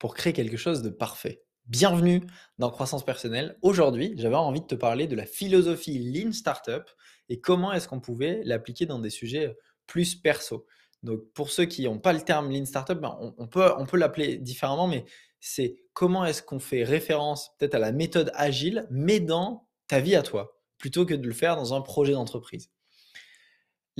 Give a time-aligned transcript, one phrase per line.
[0.00, 1.44] pour créer quelque chose de parfait.
[1.66, 2.22] Bienvenue
[2.58, 3.58] dans Croissance Personnelle.
[3.60, 6.82] Aujourd'hui, j'avais envie de te parler de la philosophie Lean Startup
[7.28, 9.54] et comment est-ce qu'on pouvait l'appliquer dans des sujets
[9.86, 10.66] plus perso.
[11.02, 13.98] Donc, pour ceux qui n'ont pas le terme Lean Startup, ben on, peut, on peut
[13.98, 15.04] l'appeler différemment, mais
[15.38, 20.16] c'est comment est-ce qu'on fait référence peut-être à la méthode agile, mais dans ta vie
[20.16, 22.70] à toi, plutôt que de le faire dans un projet d'entreprise?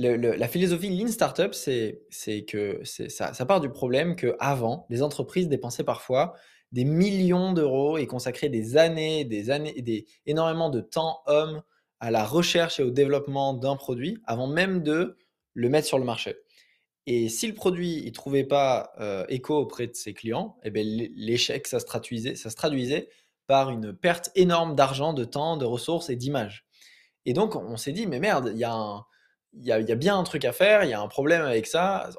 [0.01, 6.33] La philosophie Lean Startup, c'est que ça, part du problème qu'avant, les entreprises dépensaient parfois
[6.71, 11.61] des millions d'euros et consacraient des années, des années, énormément de temps hommes
[11.99, 15.17] à la recherche et au développement d'un produit avant même de
[15.53, 16.35] le mettre sur le marché.
[17.07, 20.85] Et si le produit ne trouvait pas euh, écho auprès de ses clients, eh ben,
[21.15, 23.09] l'échec, ça, ça se traduisait
[23.47, 26.65] par une perte énorme d'argent, de temps, de ressources et d'images.
[27.25, 29.05] Et donc, on s'est dit, mais merde, il y a un,
[29.53, 32.09] il y, a, bien un truc à faire, il y a un problème avec ça.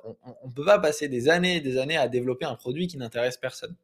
[0.42, 2.98] On ne peut pas passer des années et des années à développer un produit qui
[2.98, 3.74] n'intéresse personne.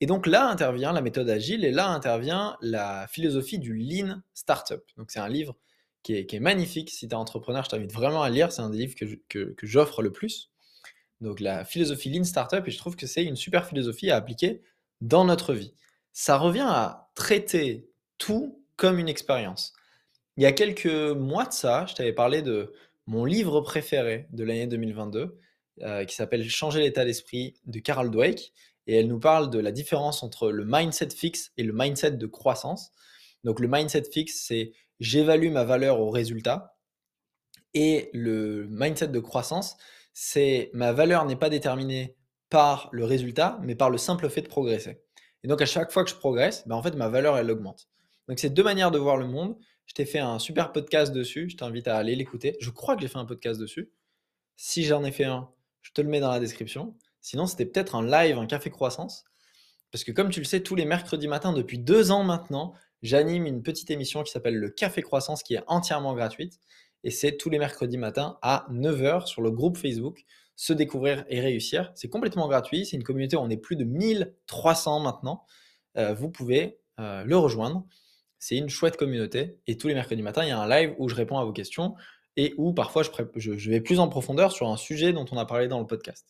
[0.00, 4.82] Et donc là intervient la méthode agile et là intervient la philosophie du lean startup.
[4.96, 5.56] Donc c'est un livre
[6.02, 6.90] qui est, magnifique.
[6.90, 8.52] Si tu es entrepreneur, je t'invite vraiment à lire.
[8.52, 8.94] C'est un des livres
[9.28, 10.50] que, j'offre le plus.
[11.20, 14.62] Donc la philosophie lean startup et je trouve que c'est une super philosophie à appliquer
[15.00, 15.74] dans notre vie.
[16.12, 17.88] Ça revient à traiter
[18.18, 19.72] tout comme une expérience.
[20.36, 22.72] Il y a quelques mois de ça, je t'avais parlé de
[23.06, 25.38] mon livre préféré de l'année 2022,
[25.82, 28.52] euh, qui s'appelle Changer l'état d'esprit de Carol Dweck.
[28.86, 32.26] Et elle nous parle de la différence entre le mindset fixe et le mindset de
[32.26, 32.90] croissance.
[33.44, 36.76] Donc le mindset fixe, c'est j'évalue ma valeur au résultat.
[37.72, 39.76] Et le mindset de croissance,
[40.12, 42.16] c'est ma valeur n'est pas déterminée
[42.50, 45.00] par le résultat, mais par le simple fait de progresser.
[45.44, 47.88] Et donc à chaque fois que je progresse, ben en fait ma valeur elle augmente.
[48.28, 49.56] Donc c'est deux manières de voir le monde.
[49.86, 51.48] Je t'ai fait un super podcast dessus.
[51.50, 52.56] Je t'invite à aller l'écouter.
[52.60, 53.90] Je crois que j'ai fait un podcast dessus.
[54.56, 55.50] Si j'en ai fait un,
[55.82, 56.96] je te le mets dans la description.
[57.20, 59.24] Sinon, c'était peut-être un live, un café croissance.
[59.94, 63.46] Parce que comme tu le sais, tous les mercredis matins, depuis deux ans maintenant, j'anime
[63.46, 66.58] une petite émission qui s'appelle le Café Croissance, qui est entièrement gratuite.
[67.04, 70.24] Et c'est tous les mercredis matins à 9h sur le groupe Facebook,
[70.56, 71.92] Se découvrir et réussir.
[71.94, 72.86] C'est complètement gratuit.
[72.86, 75.44] C'est une communauté où on est plus de 1300 maintenant.
[75.96, 77.86] Euh, vous pouvez euh, le rejoindre.
[78.44, 79.56] C'est une chouette communauté.
[79.66, 81.52] Et tous les mercredis matins, il y a un live où je réponds à vos
[81.54, 81.94] questions
[82.36, 85.66] et où parfois je, vais plus en profondeur sur un sujet dont on a parlé
[85.66, 86.26] dans le podcast.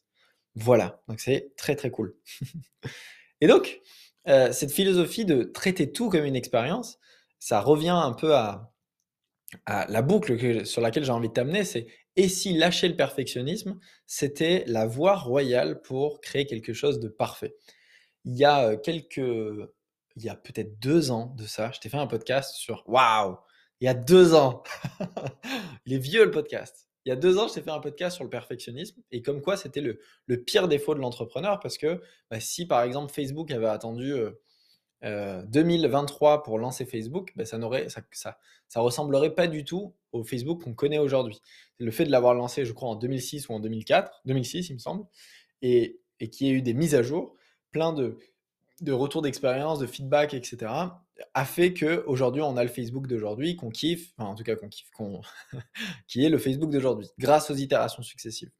[0.54, 2.14] Voilà, donc c'est très très cool.
[3.40, 3.80] et donc,
[4.28, 7.00] euh, cette philosophie de traiter tout comme une expérience,
[7.40, 8.70] ça revient un peu à,
[9.66, 14.62] la boucle sur laquelle j'ai envie de t'amener, c'est et si lâcher le perfectionnisme, c'était
[14.68, 17.56] la voie royale pour créer quelque chose de parfait?
[18.24, 19.20] Il y a euh, quelques
[20.16, 23.36] il y a peut-être deux ans de ça, je t'ai fait un podcast sur Waouh
[23.80, 24.62] Il y a deux ans
[25.86, 26.88] Il est vieux le podcast.
[27.04, 29.42] Il y a deux ans, je t'ai fait un podcast sur le perfectionnisme et comme
[29.42, 29.98] quoi c'était le,
[30.44, 34.14] pire défaut de l'entrepreneur parce que bah, si par exemple Facebook avait attendu
[35.02, 38.02] 2023 euh, euh, pour lancer Facebook, bah, ça, n'aurait, ça,
[38.68, 41.42] ça, ressemblerait pas du tout au Facebook qu'on connaît aujourd'hui.
[41.78, 44.78] Le fait de l'avoir lancé, je crois, en 2006 ou en 2004, 2006 il me
[44.78, 45.04] semble,
[45.60, 47.36] et, et qu'il y ait eu des mises à jour,
[47.70, 48.16] plein de
[48.80, 50.72] de retour d'expérience, de feedback, etc.,
[51.32, 54.56] a fait que aujourd'hui on a le Facebook d'aujourd'hui, qu'on kiffe, enfin en tout cas
[54.56, 54.90] qu'on kiffe,
[56.08, 58.50] qui est le Facebook d'aujourd'hui, grâce aux itérations successives.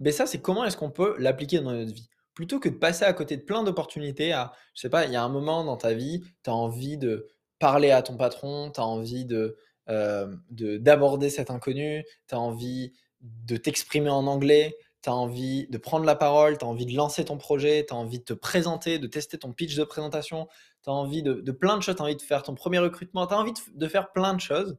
[0.00, 2.08] Mais ça, c'est comment est-ce qu'on peut l'appliquer dans notre vie?
[2.34, 5.16] Plutôt que de passer à côté de plein d'opportunités à, je sais pas, il y
[5.16, 7.26] a un moment dans ta vie, tu as envie de
[7.58, 9.56] parler à ton patron, tu as envie de
[9.88, 14.76] euh, d'aborder cet inconnu, tu as envie de t'exprimer en anglais,
[15.06, 17.94] tu as envie de prendre la parole, tu as envie de lancer ton projet, tu
[17.94, 20.48] as envie de te présenter, de tester ton pitch de présentation,
[20.82, 23.24] tu as envie de, plein de choses, tu as envie de faire ton premier recrutement,
[23.28, 24.76] tu as envie de, faire plein de choses,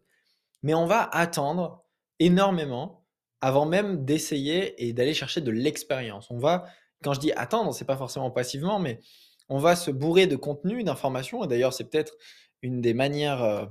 [0.63, 1.85] mais on va attendre
[2.19, 3.05] énormément
[3.39, 6.29] avant même d'essayer et d'aller chercher de l'expérience.
[6.29, 6.65] On va,
[7.05, 8.99] quand je dis attendre, c'est pas forcément passivement, mais
[9.47, 12.17] on va se bourrer de contenu, d'informations, et d'ailleurs c'est peut-être
[12.61, 13.65] une des manières euh,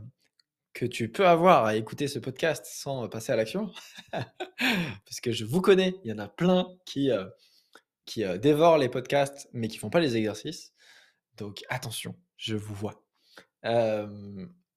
[0.77, 3.73] que tu peux avoir à écouter ce podcast sans passer à l'action,
[4.13, 7.25] parce que je vous connais, il y en a plein qui, euh,
[8.05, 10.75] qui euh, dévorent les podcasts mais qui font pas les exercices.
[11.39, 13.03] Donc attention, je vous vois.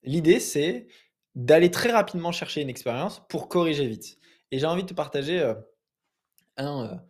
[0.04, 0.88] L'idée, c'est
[1.36, 4.18] d'aller très rapidement chercher une expérience pour corriger vite.
[4.51, 5.54] Et j'ai envie de te partager
[6.56, 7.01] un,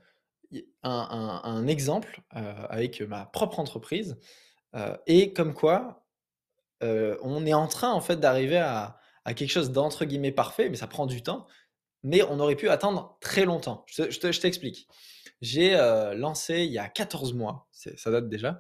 [0.84, 4.18] un, exemple avec ma propre entreprise
[5.06, 6.09] et comme quoi
[6.82, 8.98] on est en train en fait d'arriver à,
[9.36, 11.46] quelque chose d'entre guillemets parfait, mais ça prend du temps,
[12.04, 13.86] mais on aurait pu attendre très longtemps.
[13.88, 14.88] Je, t'explique.
[15.42, 15.72] J'ai
[16.16, 18.60] lancé il y a 14 mois, ça date déjà,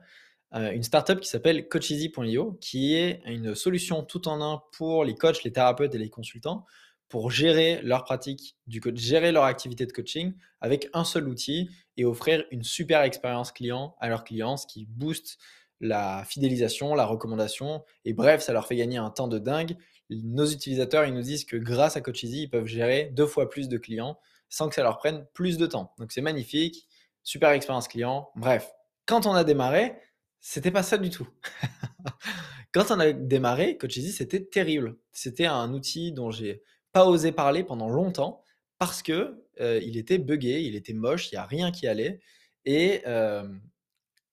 [0.51, 5.43] une startup qui s'appelle Coacheasy.io, qui est une solution tout en un pour les coachs,
[5.43, 6.65] les thérapeutes et les consultants
[7.09, 11.69] pour gérer leur pratique du coach, gérer leur activité de coaching avec un seul outil
[11.97, 15.39] et offrir une super expérience client à leurs clients, ce qui booste
[15.79, 19.77] la fidélisation, la recommandation et bref, ça leur fait gagner un temps de dingue.
[20.09, 23.69] Nos utilisateurs, ils nous disent que grâce à Coacheasy, ils peuvent gérer deux fois plus
[23.69, 25.93] de clients sans que ça leur prenne plus de temps.
[25.99, 26.87] Donc c'est magnifique,
[27.23, 28.29] super expérience client.
[28.35, 28.71] Bref,
[29.05, 29.95] quand on a démarré,
[30.39, 31.27] c'était pas ça du tout.
[32.71, 34.97] quand on a démarré, Coacheasy, c'était terrible.
[35.11, 38.43] C'était un outil dont j'ai pas osé parler pendant longtemps
[38.79, 42.21] parce que il était buggé, il était moche, il n'y a rien qui allait.
[42.65, 43.03] Et,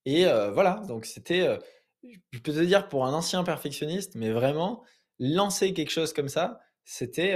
[0.07, 0.25] et
[0.55, 1.59] voilà, donc c'était,
[2.03, 4.83] je peux te dire pour un ancien perfectionniste, mais vraiment,
[5.19, 7.35] lancer quelque chose comme ça, c'était,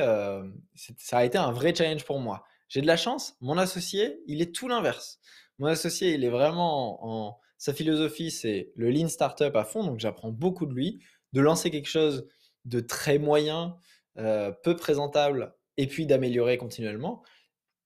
[0.96, 2.44] ça a été un vrai challenge pour moi.
[2.68, 5.18] J'ai de la chance, mon associé, il est tout l'inverse.
[5.58, 9.98] Mon associé, il est vraiment en, sa philosophie, c'est le lean startup à fond, donc
[9.98, 11.02] j'apprends beaucoup de lui,
[11.32, 12.26] de lancer quelque chose
[12.64, 13.76] de très moyen,
[14.14, 17.22] peu présentable et puis d'améliorer continuellement.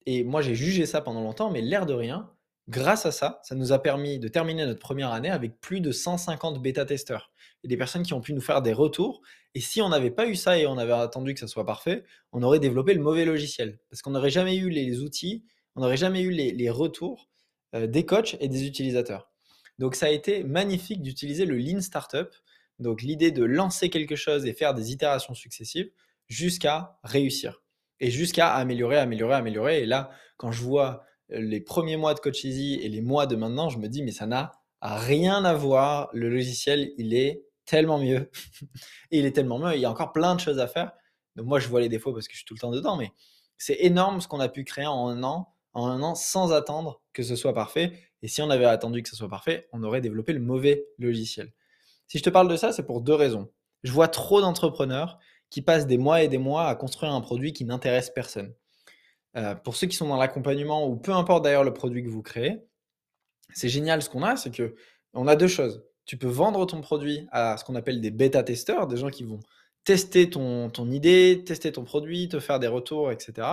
[0.06, 2.33] Et moi, j'ai jugé ça pendant longtemps, mais l'air de rien,
[2.68, 5.92] grâce à ça, ça nous a permis de terminer notre première année avec plus de
[5.92, 7.30] 150 bêta-testeurs
[7.62, 9.22] et des personnes qui ont pu nous faire des retours.
[9.54, 12.04] Et si on n'avait pas eu ça et on avait attendu que ça soit parfait,
[12.32, 15.44] on aurait développé le mauvais logiciel parce qu'on n'aurait jamais eu les outils,
[15.76, 17.28] on n'aurait jamais eu les, retours
[17.74, 19.30] euh, des coachs et des utilisateurs.
[19.78, 22.28] Donc ça a été magnifique d'utiliser le Lean Startup,
[22.78, 25.90] donc l'idée de lancer quelque chose et faire des itérations successives
[26.28, 27.62] jusqu'à réussir
[28.00, 29.82] et jusqu'à améliorer, améliorer, améliorer.
[29.82, 33.36] Et là, quand je vois les premiers mois de Coach Easy et les mois de
[33.36, 36.10] maintenant, je me dis, mais ça n'a rien à voir.
[36.12, 38.30] Le logiciel, il est tellement mieux.
[39.10, 39.74] il est tellement mieux.
[39.74, 40.92] Il y a encore plein de choses à faire.
[41.36, 43.12] Donc moi, je vois les défauts parce que je suis tout le temps dedans, mais
[43.58, 47.02] c'est énorme ce qu'on a pu créer en un an, en un an sans attendre
[47.12, 47.92] que ce soit parfait.
[48.22, 51.52] Et si on avait attendu que ce soit parfait, on aurait développé le mauvais logiciel.
[52.06, 53.50] Si je te parle de ça, c'est pour deux raisons.
[53.82, 55.18] Je vois trop d'entrepreneurs
[55.50, 58.54] qui passent des mois et des mois à construire un produit qui n'intéresse personne.
[59.36, 62.22] Euh, pour ceux qui sont dans l'accompagnement ou peu importe d'ailleurs le produit que vous
[62.22, 62.58] créez,
[63.52, 64.74] c'est génial ce qu'on a, c'est que
[65.12, 65.84] on a deux choses.
[66.06, 69.40] Tu peux vendre ton produit à ce qu'on appelle des bêta-testeurs, des gens qui vont
[69.84, 73.48] tester ton, ton, idée, tester ton produit, te faire des retours, etc.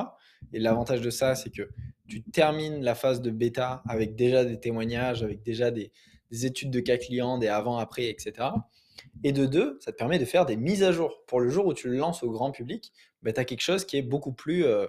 [0.54, 1.69] Et l'avantage de ça, c'est que
[2.07, 5.92] tu termines la phase de bêta avec déjà des témoignages, avec déjà des,
[6.31, 8.50] des études de cas clients, des avant-après, etc.
[9.24, 11.24] Et de deux, ça te permet de faire des mises à jour.
[11.28, 12.92] Pour le jour où tu le lances au grand public,
[13.22, 14.66] bah, tu as quelque chose qui est beaucoup plus.
[14.66, 14.88] Euh,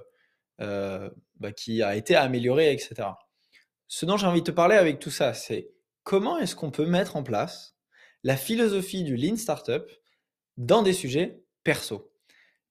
[0.61, 1.11] euh,
[1.41, 3.09] bah, qui a été amélioré, etc.
[3.89, 5.71] Ce dont j'ai envie de te parler avec tout ça, c'est
[6.03, 7.77] comment est-ce qu'on peut mettre en place
[8.23, 9.85] la philosophie du Lean Startup
[10.57, 12.13] dans des sujets perso?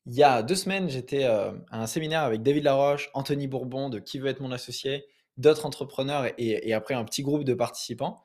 [0.08, 3.90] Il y a deux semaines, j'étais euh, à un séminaire avec David Laroche, Anthony Bourbon
[3.90, 5.06] de Qui veut être mon associé,
[5.38, 8.22] d'autres entrepreneurs et, après un petit groupe de participants.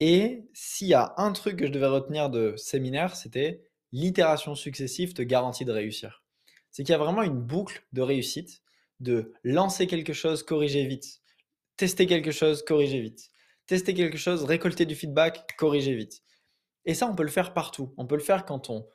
[0.00, 5.14] Et s'il y a un truc que je devais retenir de séminaire, c'était l'itération successive
[5.14, 6.22] te garantit de réussir.
[6.70, 8.62] C'est qu'il y a vraiment une boucle de réussite,
[9.00, 11.20] de lancer quelque chose, corriger vite,
[11.76, 13.30] tester quelque chose, corriger vite,
[13.66, 16.22] tester quelque chose, récolter du feedback, corriger vite.
[16.84, 17.92] Et ça, on peut le faire partout.
[17.96, 18.86] On peut le faire quand on,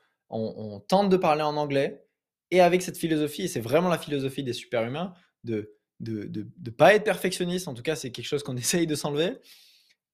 [0.88, 2.06] tente de parler en anglais
[2.52, 6.70] et avec cette philosophie, et c'est vraiment la philosophie des super-humains, de ne de, de,
[6.72, 9.38] pas être perfectionniste, en tout cas c'est quelque chose qu'on essaye de s'enlever,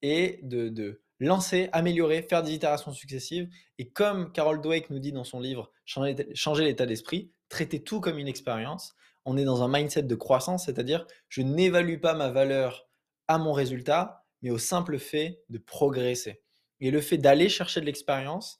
[0.01, 3.49] et de, lancer, améliorer, faire des itérations successives.
[3.77, 8.19] Et comme Carol Dweck nous dit dans son livre Changer l'état d'esprit, traiter tout comme
[8.19, 8.95] une expérience.
[9.27, 12.87] On est dans un mindset de croissance, c'est-à-dire je n'évalue pas ma valeur
[13.27, 16.41] à mon résultat, mais au simple fait de progresser.
[16.79, 18.59] Et le fait d'aller chercher de l'expérience,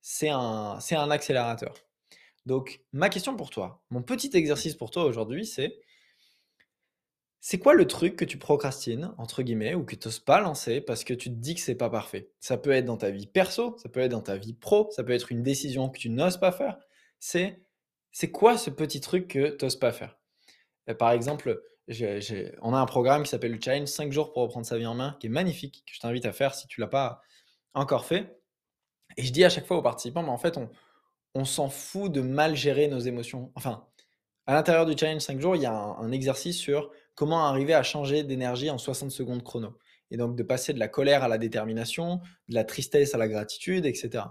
[0.00, 1.74] c'est un, un accélérateur.
[2.46, 5.78] Donc, ma question pour toi, mon petit exercice pour toi aujourd'hui, c'est
[7.40, 10.80] c'est quoi le truc que tu procrastines, entre guillemets, ou que tu n'oses pas lancer
[10.80, 12.32] parce que tu te dis que c'est pas parfait?
[12.40, 15.04] Ça peut être dans ta vie perso, ça peut être dans ta vie pro, ça
[15.04, 16.76] peut être une décision que tu n'oses pas faire.
[17.20, 17.62] C'est
[18.18, 20.18] c'est quoi ce petit truc que tu n'oses pas faire?
[20.90, 21.62] Euh, Par exemple,
[22.62, 24.96] on a un programme qui s'appelle le Challenge 5 jours pour reprendre sa vie en
[24.96, 27.22] main, qui est magnifique, que je t'invite à faire si tu l'as pas
[27.74, 28.40] encore fait.
[29.16, 30.58] Et je dis à chaque fois aux participants, mais en fait,
[31.36, 33.52] on, s'en fout de mal gérer nos émotions.
[33.54, 33.86] Enfin,
[34.46, 37.84] à l'intérieur du challenge 5 jours, il y a un, exercice sur comment arriver à
[37.84, 39.78] changer d'énergie en 60 secondes chrono.
[40.10, 43.28] Et donc de passer de la colère à la détermination, de la tristesse à la
[43.28, 44.24] gratitude, etc.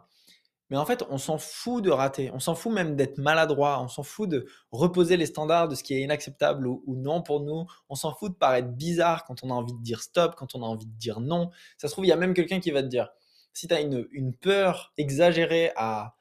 [0.70, 2.30] Mais en fait, on s'en fout de rater.
[2.34, 3.82] On s'en fout même d'être maladroit.
[3.82, 7.42] On s'en fout de reposer les standards de ce qui est inacceptable ou, non pour
[7.42, 7.66] nous.
[7.90, 10.64] On s'en fout de paraître bizarre quand on a envie de dire stop, quand on
[10.64, 11.52] a envie de dire non.
[11.78, 13.10] Ça se trouve, il y a même quelqu'un qui va te dire,
[13.54, 16.14] si tu as une, peur exagérée à,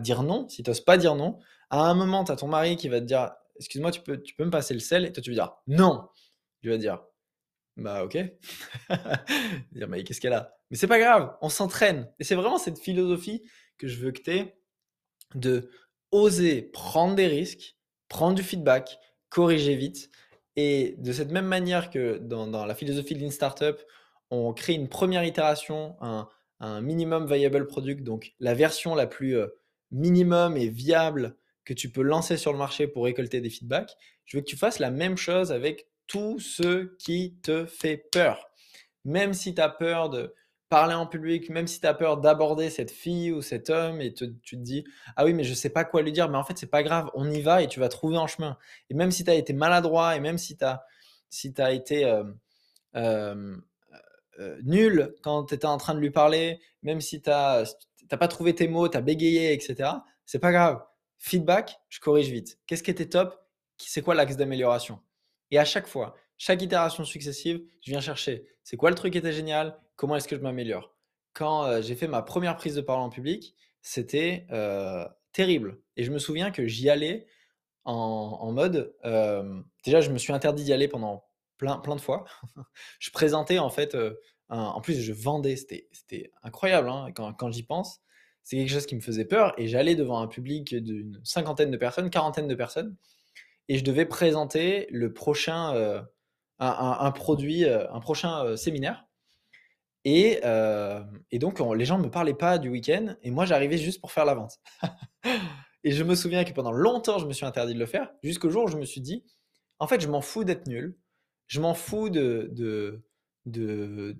[0.00, 1.38] dire non, si tu n'oses pas dire non,
[1.70, 4.34] à un moment, tu as ton mari qui va te dire, excuse-moi, tu peux, tu
[4.34, 5.04] peux me passer le sel?
[5.04, 6.08] Et toi, tu vas dire, non.
[6.62, 7.00] Tu vas dire,
[7.76, 8.18] bah ok.
[9.72, 10.54] dire, mais qu'est-ce qu'elle a?
[10.70, 12.08] Mais c'est pas grave, on s'entraîne.
[12.18, 13.42] Et c'est vraiment cette philosophie
[13.80, 14.54] que je veux que tu aies
[15.34, 15.70] de
[16.12, 17.76] oser prendre des risques,
[18.08, 18.98] prendre du feedback,
[19.30, 20.10] corriger vite.
[20.56, 23.80] Et de cette même manière que dans, la philosophie de Lean Startup,
[24.30, 26.28] on crée une première itération, un,
[26.82, 29.46] minimum viable product, donc la version la plus euh,
[29.90, 33.96] minimum et viable que tu peux lancer sur le marché pour récolter des feedbacks.
[34.26, 38.50] Je veux que tu fasses la même chose avec tout ce qui te fait peur.
[39.06, 40.34] Même si tu as peur de
[40.70, 44.14] parler en public, même si tu as peur d'aborder cette fille ou cet homme et
[44.14, 44.84] tu te dis
[45.16, 47.10] Ah oui, mais je sais pas quoi lui dire, mais en fait, c'est pas grave,
[47.14, 48.56] on y va et tu vas trouver un chemin.
[48.88, 50.84] Et même si tu as été maladroit et même si tu as,
[51.28, 52.24] si été euh,
[52.96, 53.56] euh,
[54.38, 57.66] euh, nul quand tu étais en train de lui parler, même si tu n'as
[58.18, 59.90] pas trouvé tes mots, tu as bégayé, etc.,
[60.24, 60.82] c'est pas grave.
[61.18, 62.58] Feedback, je corrige vite.
[62.66, 63.36] Qu'est-ce qui était top?
[63.76, 65.00] C'est quoi l'axe d'amélioration?
[65.50, 69.18] Et à chaque fois, chaque itération successive, je viens chercher c'est quoi le truc qui
[69.18, 70.96] était génial, comment est-ce que je m'améliore?
[71.34, 75.82] Quand euh, j'ai fait ma première prise de parole en public, c'était euh, terrible.
[75.96, 77.26] Et je me souviens que j'y allais
[77.84, 78.94] en, mode.
[79.04, 81.24] Euh, déjà, je me suis interdit d'y aller pendant
[81.58, 82.24] plein, plein de fois.
[83.00, 83.94] je présentais en fait.
[84.48, 85.56] en plus, je vendais.
[85.56, 88.00] C'était incroyable hein, quand, quand j'y pense.
[88.44, 89.52] C'est quelque chose qui me faisait peur.
[89.58, 92.96] Et j'allais devant un public d'une cinquantaine de personnes, quarantaine de personnes.
[93.68, 96.04] Et je devais présenter le prochain
[96.60, 99.06] un, produit, euh, un prochain euh, séminaire.
[100.04, 101.02] Et, euh,
[101.32, 104.24] donc, les gens ne me parlaient pas du week-end, et moi, j'arrivais juste pour faire
[104.24, 104.58] la vente.
[105.84, 108.50] et je me souviens que pendant longtemps, je me suis interdit de le faire, jusqu'au
[108.50, 109.24] jour où je me suis dit,
[109.78, 110.96] en fait, je m'en fous d'être nul,
[111.46, 113.02] je m'en fous de de,
[113.46, 114.16] de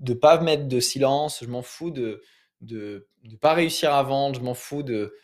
[0.00, 2.22] de pas mettre de silence, je m'en fous de
[2.60, 5.14] de ne pas réussir à vendre, je m'en fous de,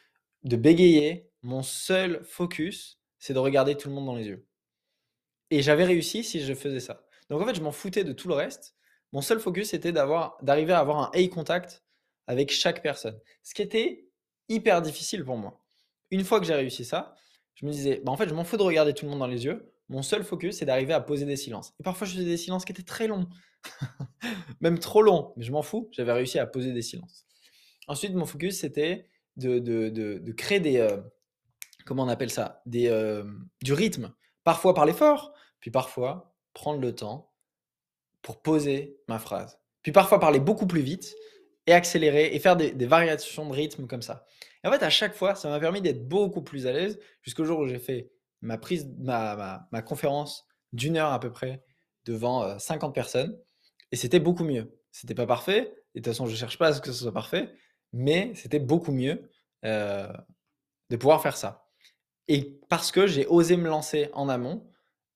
[0.44, 1.30] de bégayer.
[1.42, 4.46] Mon seul focus, c'est de regarder tout le monde dans les yeux.
[5.54, 7.06] Et j'avais réussi si je faisais ça.
[7.30, 8.74] Donc en fait, je m'en foutais de tout le reste.
[9.12, 11.84] Mon seul focus était d'arriver à avoir un eye contact
[12.26, 13.20] avec chaque personne.
[13.44, 14.08] Ce qui était
[14.48, 15.64] hyper difficile pour moi.
[16.10, 17.14] Une fois que j'ai réussi ça,
[17.54, 19.28] je me disais, bah en fait, je m'en fous de regarder tout le monde dans
[19.28, 19.72] les yeux.
[19.88, 21.72] Mon seul focus, c'est d'arriver à poser des silences.
[21.78, 23.28] Et parfois, je faisais des silences qui étaient très longs.
[24.60, 25.34] Même trop longs.
[25.36, 25.88] Mais je m'en fous.
[25.92, 27.26] J'avais réussi à poser des silences.
[27.86, 29.06] Ensuite, mon focus, c'était
[29.36, 30.78] de, de, de, créer des...
[30.78, 31.00] Euh,
[31.86, 32.60] comment on appelle ça?
[32.66, 33.22] Des, euh,
[33.62, 34.12] Du rythme.
[34.42, 35.32] Parfois par l'effort,
[35.64, 37.32] puis parfois prendre le temps
[38.20, 39.58] pour poser ma phrase.
[39.80, 41.14] Puis parfois parler beaucoup plus vite
[41.66, 44.26] et accélérer et faire des, variations de rythme comme ça.
[44.62, 47.60] En fait, à chaque fois, ça m'a permis d'être beaucoup plus à l'aise jusqu'au jour
[47.60, 48.10] où j'ai fait
[48.42, 51.64] ma, prise, ma, ma, conférence d'une heure à peu près
[52.04, 53.40] devant 50 euh, personnes.
[53.90, 54.78] Et c'était beaucoup mieux.
[54.92, 55.74] C'était pas parfait.
[55.94, 57.54] Et de toute façon, je cherche pas à ce que ce soit parfait.
[57.94, 59.30] Mais c'était beaucoup mieux
[59.64, 60.12] euh,
[60.90, 61.70] de pouvoir faire ça.
[62.28, 64.70] Et parce que j'ai osé me lancer en amont,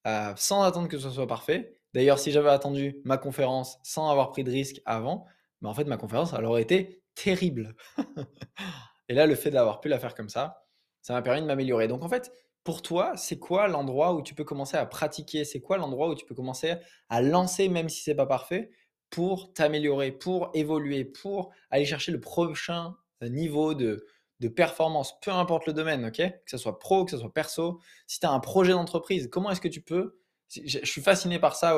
[0.06, 1.74] euh, sans attendre que ce soit parfait.
[1.94, 5.26] D'ailleurs, si j'avais attendu ma conférence sans avoir pris de risque avant,
[5.64, 7.74] en fait, ma conférence, elle aurait été terrible.
[9.08, 10.64] et là, le fait d'avoir pu la faire comme ça,
[11.02, 11.88] ça m'a permis de m'améliorer.
[11.88, 12.30] Donc, en fait,
[12.64, 15.44] pour toi, c'est quoi l'endroit où tu peux commencer à pratiquer?
[15.44, 16.74] C'est quoi l'endroit où tu peux commencer
[17.08, 18.70] à lancer, même si c'est pas parfait,
[19.10, 24.06] pour t'améliorer, pour évoluer, pour aller chercher le prochain niveau de,
[24.40, 26.16] de performance, peu importe le domaine, ok?
[26.16, 27.80] Que ce soit pro, que ce soit perso.
[28.06, 31.56] Si tu as un projet d'entreprise, comment est-ce que tu peux Je suis fasciné par
[31.56, 31.76] ça.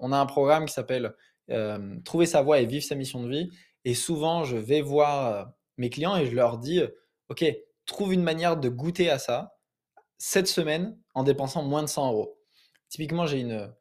[0.00, 1.14] On a un programme qui s'appelle
[1.50, 3.50] euh, Trouver sa voie et vivre sa mission de vie.
[3.84, 5.44] Et souvent, je vais voir euh,
[5.78, 6.82] mes clients et je leur dis
[7.28, 7.44] Ok,
[7.86, 9.56] trouve une manière de goûter à ça
[10.18, 12.38] cette semaine en dépensant moins de 100 euros.
[12.88, 13.72] Typiquement, j'ai une,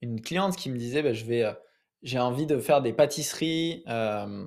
[0.00, 1.54] une cliente qui me disait bah, euh,
[2.02, 3.82] J'ai envie de faire des pâtisseries.
[3.88, 4.46] Euh,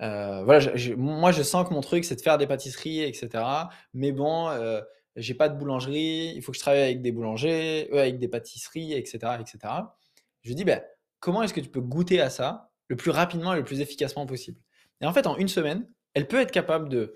[0.00, 3.44] voilà, moi je sens que mon truc c'est de faire des pâtisseries, etc.
[3.92, 4.80] Mais bon, euh,
[5.16, 8.94] j'ai pas de boulangerie, il faut que je travaille avec des boulangers, avec des pâtisseries,
[8.94, 9.58] etc., etc.
[10.42, 10.82] Je dis, ben,
[11.18, 14.24] comment est-ce que tu peux goûter à ça le plus rapidement et le plus efficacement
[14.26, 14.58] possible?
[15.02, 17.14] Et en fait, en une semaine, elle peut être capable de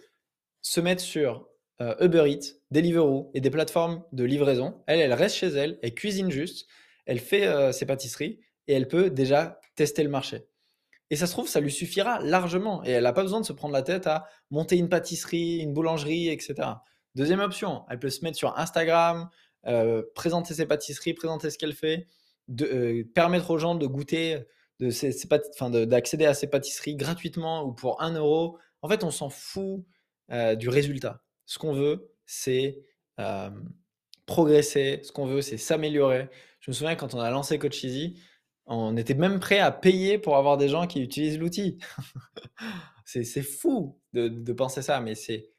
[0.61, 1.49] se mettre sur
[1.81, 4.83] euh, Uber Eats, Deliveroo et des plateformes de livraison.
[4.87, 6.69] Elle, elle reste chez elle, elle cuisine juste,
[7.07, 10.47] elle fait ses pâtisseries et elle peut déjà tester le marché.
[11.11, 12.85] Et ça se trouve, ça lui suffira largement.
[12.85, 15.73] Et elle n'a pas besoin de se prendre la tête à monter une pâtisserie, une
[15.73, 16.55] boulangerie, etc.
[17.15, 19.29] Deuxième option, elle peut se mettre sur Instagram,
[19.67, 22.07] euh, présenter ses pâtisseries, présenter ce qu'elle fait,
[22.49, 24.45] de, euh, permettre aux gens de goûter,
[24.81, 29.85] d'accéder à ses pâtisseries gratuitement ou pour 1 euro En fait, on s'en fout
[30.57, 31.23] du résultat.
[31.47, 32.81] Ce qu'on veut, c'est
[34.27, 35.01] progresser.
[35.05, 36.29] Ce qu'on veut, c'est s'améliorer.
[36.61, 38.19] Je me souviens quand on a lancé Coach Easy,
[38.67, 41.79] on était même prêt à payer pour avoir des gens qui utilisent l'outil.
[43.05, 45.51] c'est fou de, penser ça, mais c'est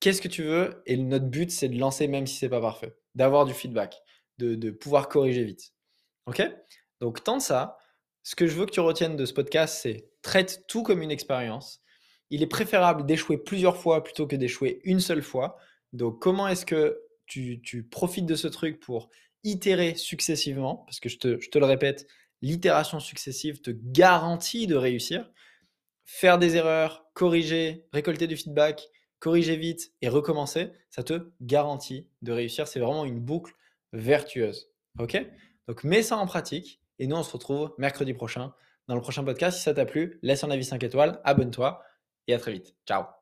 [0.00, 0.82] qu'est-ce que tu veux?
[0.86, 4.00] Et notre but, c'est de lancer même si c'est pas parfait, d'avoir du feedback,
[4.38, 5.72] de, pouvoir corriger vite.
[6.26, 6.42] Ok?
[7.00, 7.78] Donc, tant de ça,
[8.22, 11.10] ce que je veux que tu retiennes de ce podcast, c'est traite tout comme une
[11.10, 11.80] expérience.
[12.30, 15.56] Il est préférable d'échouer plusieurs fois plutôt que d'échouer une seule fois.
[15.92, 19.08] Donc, comment est-ce que tu, profites de ce truc pour
[19.44, 20.84] itérer successivement?
[20.86, 22.06] Parce que je te le répète,
[22.42, 25.30] l'itération successive te garantit de réussir.
[26.04, 32.32] Faire des erreurs, corriger, récolter du feedback, corriger vite et recommencer, ça te garantit de
[32.32, 32.66] réussir.
[32.66, 33.52] C'est vraiment une boucle
[33.92, 34.70] vertueuse.
[34.98, 35.18] OK?
[35.66, 38.52] Donc mets ça en pratique et nous on se retrouve mercredi prochain
[38.86, 39.58] dans le prochain podcast.
[39.58, 41.82] Si ça t'a plu, laisse un avis 5 étoiles, abonne-toi
[42.26, 42.74] et à très vite.
[42.86, 43.17] Ciao